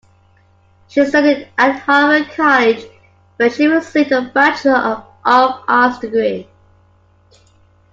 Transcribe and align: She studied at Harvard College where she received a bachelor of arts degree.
She 0.87 1.05
studied 1.05 1.49
at 1.59 1.77
Harvard 1.81 2.31
College 2.31 2.85
where 3.35 3.51
she 3.51 3.67
received 3.67 4.11
a 4.11 4.23
bachelor 4.33 5.05
of 5.23 5.63
arts 5.67 5.99
degree. 5.99 6.49